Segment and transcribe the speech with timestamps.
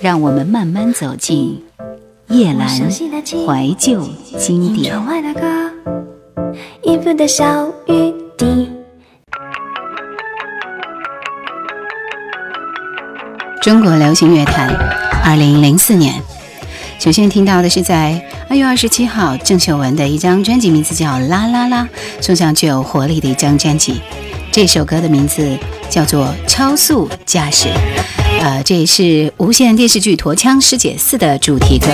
[0.00, 1.62] 让我们慢慢走进
[2.28, 4.02] 夜阑怀旧
[4.38, 4.94] 经典。
[13.60, 14.74] 中国流行乐坛，
[15.22, 16.14] 二零零四年，
[16.98, 21.86] 首先听到的是在二月二十七号郑秀文的一张专辑，名字叫《啦啦啦》，
[22.24, 24.00] 送上具有活力的一张专辑。
[24.50, 25.58] 这首歌的名字
[25.90, 27.68] 叫做《超速驾驶》，
[28.40, 31.88] 呃，这也是无线电视剧《驼枪师姐四》的主题歌。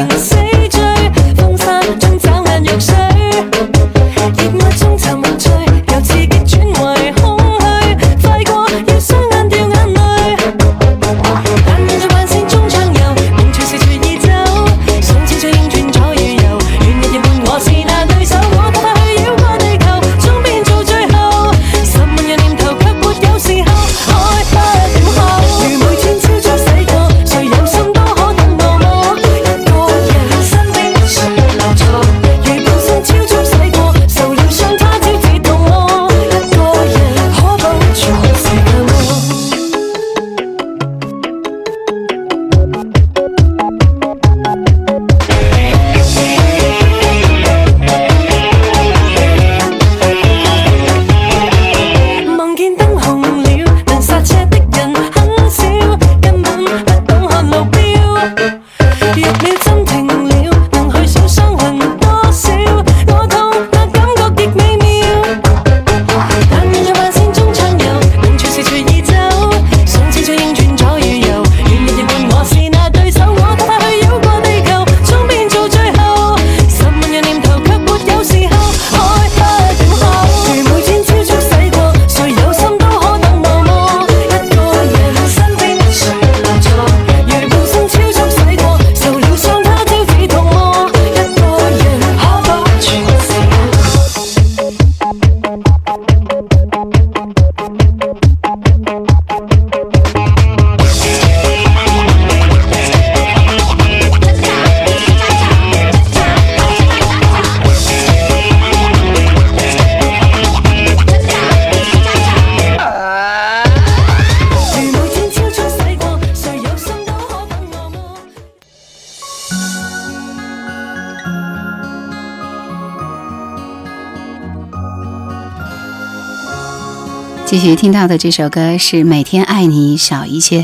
[127.47, 130.63] 继续听到的这首歌是《每天爱你少一些》。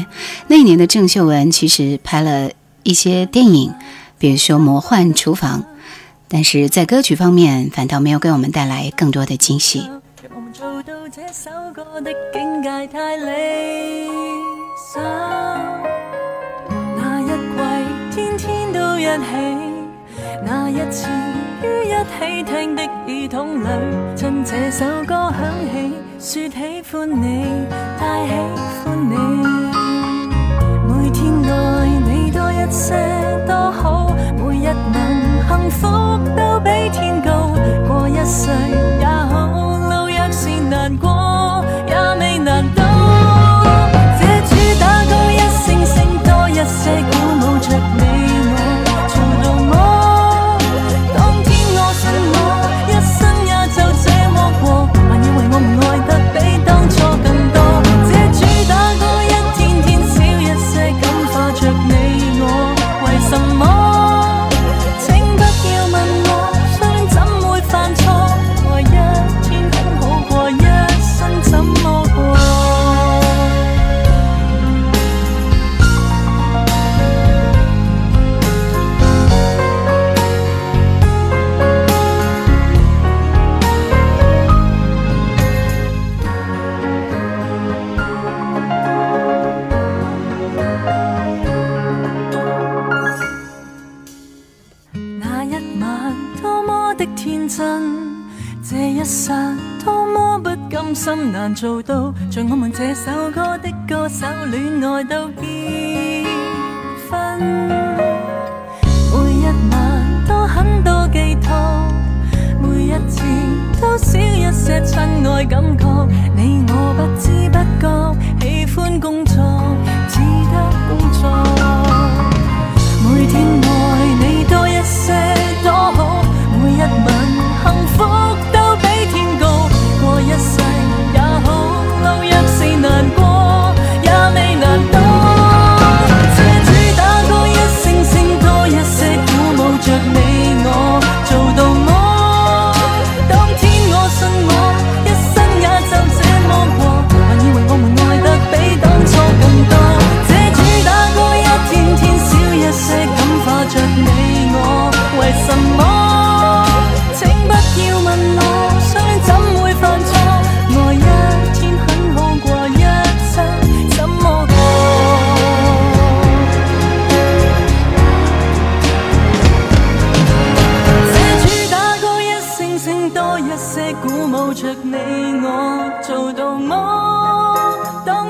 [0.49, 2.51] 那年的郑秀文其实拍了
[2.83, 3.73] 一些电影，
[4.19, 5.61] 比如说《魔幻厨房》，
[6.27, 9.89] 但是在歌曲方面反倒没有给我们带来更多的惊喜。
[16.99, 17.27] 那一
[18.11, 19.23] 季天天都一起，
[20.45, 21.07] 那一次
[21.63, 25.93] 于一起听的耳筒里，趁这首歌响起。
[26.19, 27.45] 说喜欢你，
[27.99, 28.33] 太喜
[28.85, 29.62] 欢你。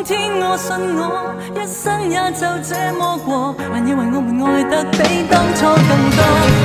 [0.03, 4.99] 天我信我，一生也就这么过，还以为我们爱得比
[5.31, 6.19] 当初更多。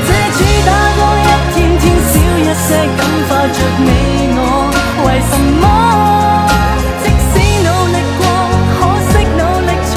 [0.07, 2.67] 这主打歌一天天少一些
[2.97, 2.99] 感
[3.29, 3.89] 化着你
[4.33, 4.41] 我，
[5.05, 5.31] 为什
[5.61, 5.65] 么？
[7.03, 8.21] 即使努力过，
[8.73, 9.95] 可惜努力错，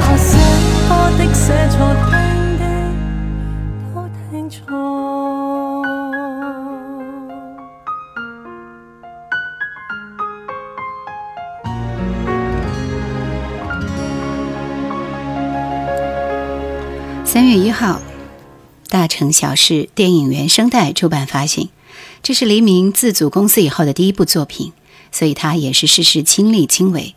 [0.00, 0.30] 何时
[0.86, 0.88] 错
[1.18, 1.78] 的写错。
[17.36, 18.00] 三月一号，
[18.90, 21.68] 《大城小事》电影原声带出版发行。
[22.22, 24.72] 这是黎明自组公司以后的第一部作品，
[25.12, 27.14] 所以他也是事事亲力亲为。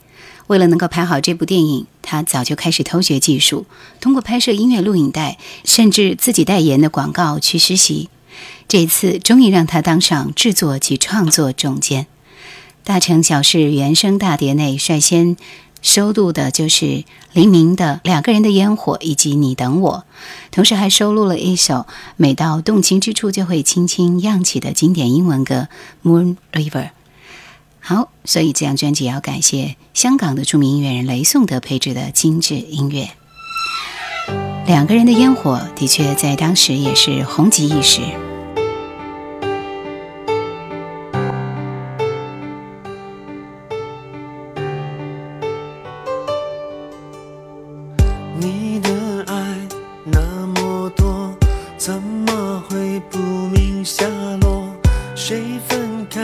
[0.48, 3.66] 为了能够拍好这部电影，他早就开始偷学技术，
[4.02, 8.10] 通过拍摄音乐录影带，甚至自己代言的广告去实习。
[8.68, 12.04] 这次终于让他当上制作及创作总监。
[12.84, 15.38] 《大城小事》原声大碟内率先。
[15.82, 17.04] 收录的就是
[17.34, 20.04] 黎明的《两个人的烟火》以及《你等我》，
[20.52, 21.86] 同时还收录了一首
[22.18, 25.68] 每到动情之处就会轻轻漾起的经典英文歌
[26.08, 26.72] 《Moon River》。
[27.80, 33.10] 好，所以这张专辑要感谢香港的著名音乐人雷颂德配置的精致音乐。
[34.68, 38.02] 《两个人的烟火》的确在当时也是红极一时。
[51.90, 54.06] 怎么会不明下
[54.42, 54.68] 落？
[55.16, 56.22] 谁分开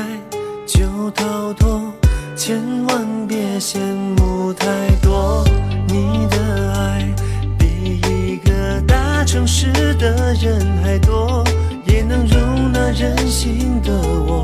[0.67, 1.91] 就逃脱，
[2.35, 3.79] 千万别羡
[4.15, 4.67] 慕太
[5.01, 5.43] 多。
[5.87, 7.11] 你的爱
[7.57, 11.43] 比一个大城市的人还多，
[11.87, 13.91] 也能容纳任性的
[14.27, 14.43] 我。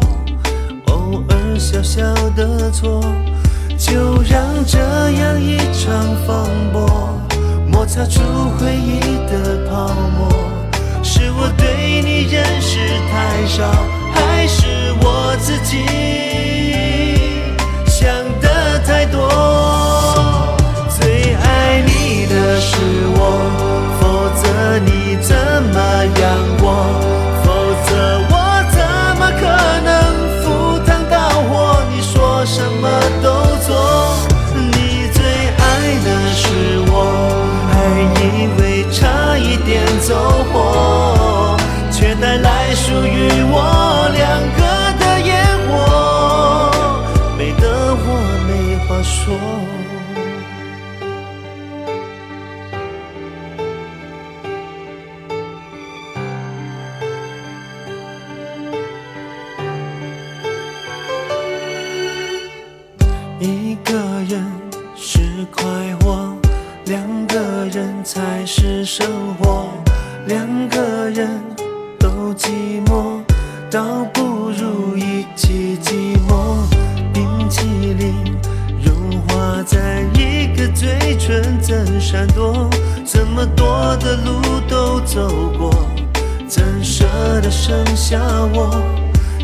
[0.88, 2.01] 偶尔小小
[2.31, 3.00] 的错，
[3.77, 4.79] 就让这
[5.12, 7.15] 样一场风波
[7.71, 8.21] 摩擦出
[8.57, 10.31] 回忆的泡沫。
[11.43, 12.77] 我对你认识
[13.09, 13.65] 太少
[14.13, 15.83] 还是我自己
[17.88, 18.07] 想
[18.39, 19.27] 的太多。
[20.88, 22.77] 最爱你的是
[23.15, 23.70] 我。
[82.12, 82.70] 闪躲，
[83.06, 85.72] 这么多的路都走过，
[86.46, 87.06] 怎舍
[87.41, 88.20] 得剩下
[88.53, 88.84] 我？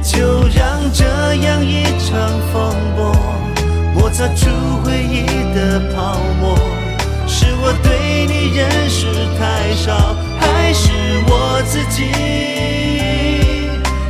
[0.03, 1.05] 就让这
[1.35, 2.19] 样一场
[2.51, 3.15] 风波
[3.95, 4.49] 摩擦出
[4.83, 5.23] 回忆
[5.55, 6.57] 的泡沫，
[7.25, 9.07] 是我对你认识
[9.39, 10.91] 太少，还是
[11.29, 12.11] 我自己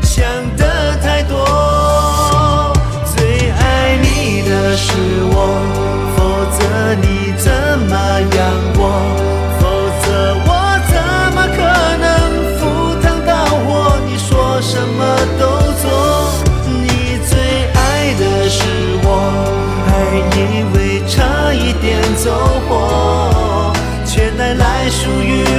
[0.02, 0.26] 想
[0.58, 2.74] 的太多？
[3.16, 4.94] 最爱你的是
[5.30, 6.07] 我。
[8.22, 8.38] 阳
[8.76, 8.92] 光，
[9.60, 9.68] 否
[10.04, 10.06] 则
[10.46, 10.50] 我
[10.90, 10.96] 怎
[11.36, 11.58] 么可
[11.98, 12.06] 能
[12.58, 12.62] 赴
[13.02, 13.30] 汤蹈
[13.66, 14.00] 火？
[14.06, 15.00] 你说什么
[15.40, 15.44] 都
[15.82, 15.86] 做，
[16.66, 17.38] 你最
[17.74, 18.60] 爱的是
[19.04, 19.08] 我，
[19.88, 19.90] 还
[20.38, 20.40] 以
[20.74, 20.76] 为
[21.08, 22.26] 差一点走
[22.68, 23.74] 火，
[24.06, 25.57] 却带来属于。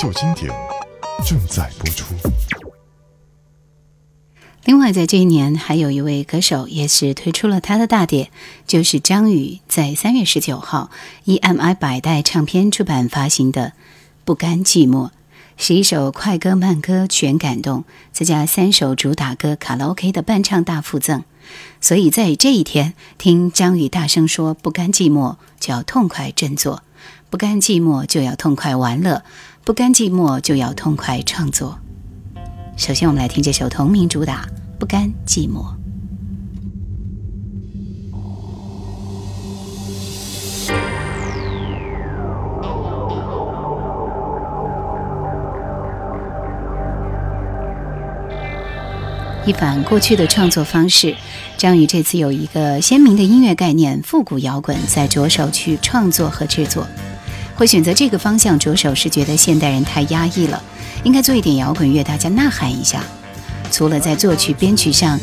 [0.00, 0.50] 旧经典
[1.26, 2.14] 正在播出。
[4.64, 8.30] 另外，在这一年，还有一位歌手也是推出了他的大碟，
[8.66, 10.90] 就是张宇在三月十九号
[11.26, 13.66] EMI 百代唱片出版发行的
[14.24, 15.08] 《不甘寂寞》，
[15.58, 21.22] 是一首快歌慢歌全感动，再加三首主打歌卡拉 OK 的伴唱大附赠。
[21.78, 26.76] 所以在这一天，听张宇大声说“不甘寂寞”，就要痛快振作
[27.28, 29.16] ；“不甘寂寞”就要痛快玩乐
[29.64, 31.78] ；“不甘寂寞”就要痛快创作。
[32.76, 34.44] 首先，我们来听这首同名主打
[34.78, 35.58] 《不甘寂寞》。
[49.46, 51.16] 一反过去的创作方式，
[51.60, 56.86] 张宇这次有一个鲜明的音乐概念——复古摇滚，在着手去创作和制作。
[57.54, 60.62] 会选择这个方向着手，是觉得现代人太压抑了，
[61.04, 63.04] 应该做一点摇滚乐，大家呐喊一下。
[63.70, 65.20] 除了在作曲编曲上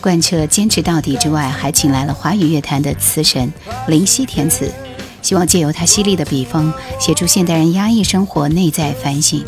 [0.00, 3.52] 贯彻坚持到底之外，还请来了华语乐坛的词神
[3.88, 4.72] 林夕填词，
[5.22, 9.44] 希望借由他犀利的笔锋，写出现代人压抑生活内在反省。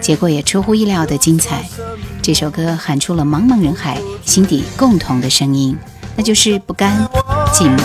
[0.00, 1.62] 结果也出乎意料的精彩。
[2.22, 5.76] 这首歌喊出了茫茫人海心底共同的声音，
[6.14, 7.04] 那就是不甘
[7.52, 7.78] 寂寞。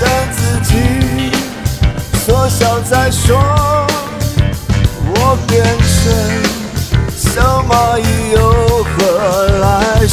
[0.00, 0.74] 将自己
[2.26, 3.38] 缩小再说，
[5.14, 6.12] 我变成
[7.16, 10.04] 小蚂蚁又何来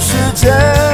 [0.00, 0.87] 世界。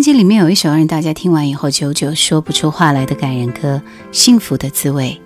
[0.00, 3.82] 专辑里面有一首让大家听完以后久久说不出话来的感人歌
[4.16, 5.20] 《幸福的滋味》，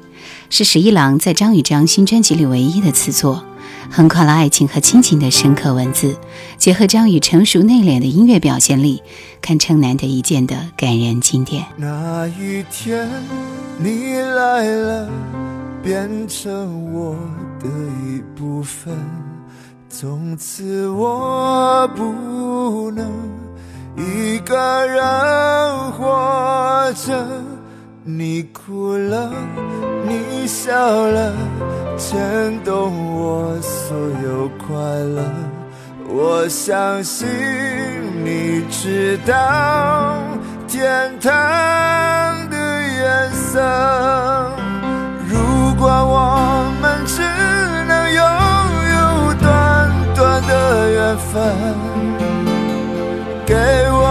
[0.50, 3.44] 是十一郎在张宇这张新专辑里唯一的词作。
[3.88, 6.16] 横跨了爱情和亲情的深刻文字，
[6.58, 9.00] 结合张宇成熟内敛的音乐表现力，
[9.40, 11.64] 堪称难得一见的感人经典。
[11.76, 13.08] 那一天
[13.78, 15.08] 你来了，
[15.84, 17.16] 变成我
[17.60, 17.68] 的
[18.08, 18.92] 一部分，
[19.88, 23.08] 从此我不能
[23.96, 27.26] 一个人活着。
[28.06, 29.30] 你哭了，
[30.06, 31.32] 你笑了，
[31.96, 35.22] 牵动我所有快乐。
[36.06, 37.26] 我相信
[38.22, 40.18] 你知道
[40.68, 41.30] 天堂
[42.50, 43.58] 的颜色。
[45.26, 47.22] 如果我们只
[47.88, 48.22] 能拥
[48.92, 51.32] 有短短的缘分，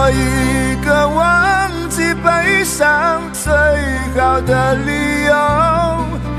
[0.04, 3.50] 我一个忘记悲伤最
[4.14, 5.32] 好的理由。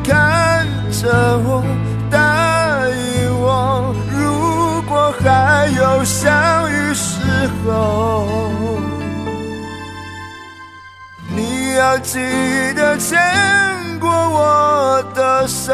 [0.03, 1.63] 看着我，
[2.11, 8.27] 答应我，如果还有相遇时候，
[11.27, 12.19] 你要记
[12.75, 13.19] 得牵
[13.99, 15.73] 过我的手。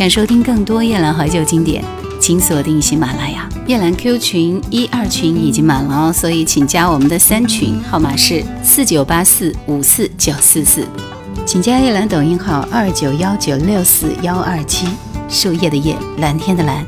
[0.00, 1.84] 想收听更多夜兰怀旧经典，
[2.18, 3.46] 请锁定喜马拉雅。
[3.66, 10.86] 夜兰 Q 群一二群已经满了哦，所以请加我们的三群，号码是四九八四五四九四四。
[11.44, 14.86] 请加夜兰抖音号二九幺九六四幺二七，
[15.28, 16.86] 树叶的叶，蓝天的蓝。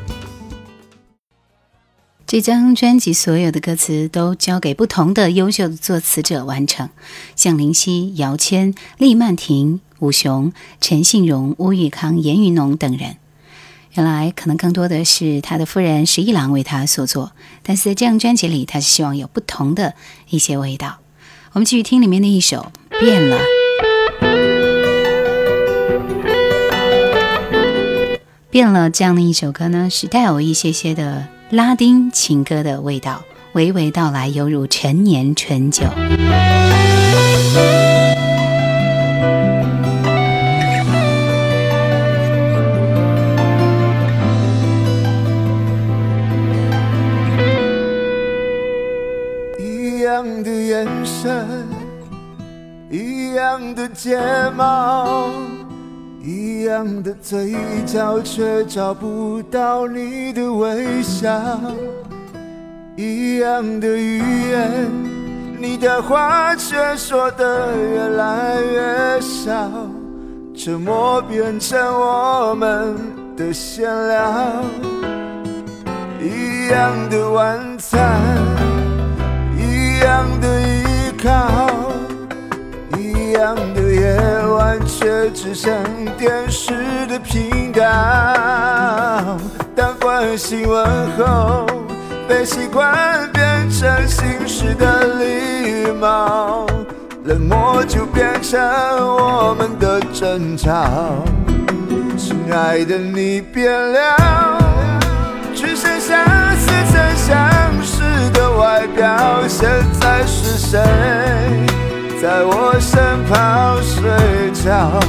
[2.26, 6.88] 这张专辑所有的歌词都交给不同的优秀的作词者完成，
[7.36, 13.16] 像林夕、姚谦、厉曼婷、武雄、陈信荣、乌玉康、严云农等人。
[13.92, 17.30] 原来可能更多的是他的夫人石一郎为他所作，
[17.62, 19.94] 但是在这张专辑里，他是希望有不同的
[20.28, 20.98] 一些味道。
[21.52, 23.38] 我们继续听里面的一首《变了》。
[28.50, 31.28] 变了这样的一首歌呢，是带有一些些的。
[31.50, 35.84] 拉丁情歌的味道，娓娓道来，犹如陈年醇酒。
[52.90, 54.20] 一样的睫
[54.56, 55.28] 毛。
[56.24, 57.52] 一样的嘴
[57.84, 61.28] 角，却找不到你的微笑；
[62.96, 64.88] 一样的语言，
[65.58, 69.68] 你的话却说得越来越少。
[70.54, 72.94] 沉默变成我们
[73.36, 74.62] 的闲聊。
[76.20, 78.20] 一样的晚餐，
[79.58, 80.46] 一样的
[81.22, 81.92] 靠。
[82.98, 85.72] 一样的夜晚，却只剩
[86.18, 87.82] 电视的频道。
[89.74, 90.84] 当关心问
[91.16, 91.66] 候
[92.28, 96.66] 被习惯变成形式的礼貌，
[97.24, 101.24] 冷漠就变成我们的争吵。
[102.18, 104.58] 亲爱的，你变了，
[105.54, 106.24] 只剩下
[106.56, 106.91] 自己
[108.32, 109.46] 的外表。
[109.48, 109.68] 现
[110.00, 110.78] 在是谁？
[112.20, 114.00] 在我身旁睡
[114.62, 115.00] 着，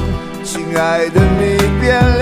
[0.44, 2.22] 亲爱的，你变了。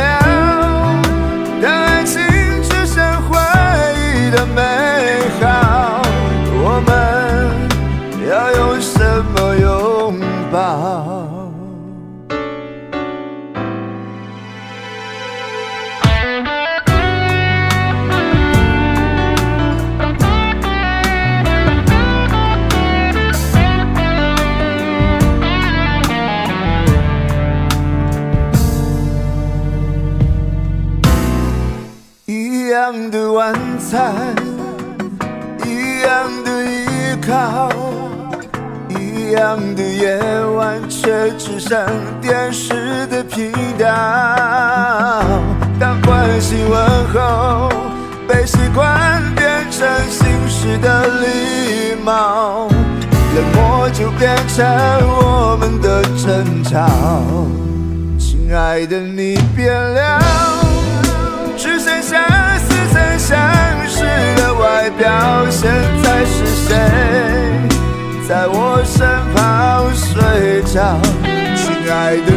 [1.61, 2.21] 当爱情
[2.61, 3.37] 只剩回
[4.03, 4.61] 忆的美
[58.71, 60.17] 爱的，你变了，
[61.57, 63.19] 只剩下似曾。
[63.19, 63.37] 相
[63.85, 63.99] 识
[64.37, 65.69] 的外表，现
[66.01, 66.77] 在是谁
[68.29, 69.05] 在我身
[69.35, 70.97] 旁睡着？
[71.53, 72.31] 亲爱的，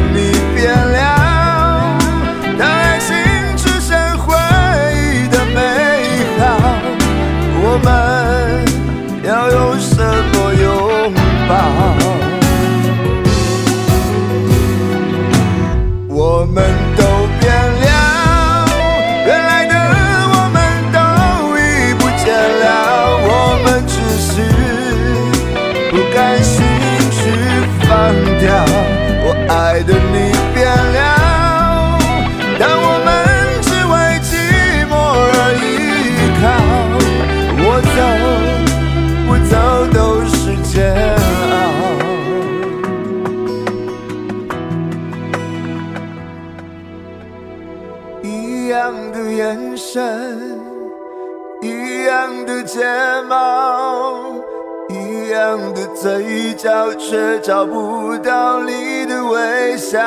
[56.98, 59.98] 却找不到你的微笑。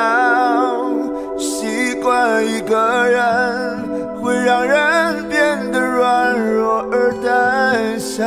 [1.36, 8.24] 习惯一个人，会让人变得软弱而胆小。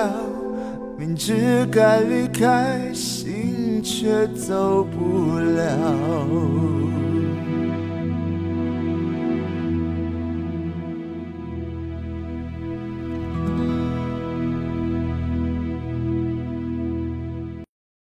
[0.98, 6.81] 明知该离开，心却走不了。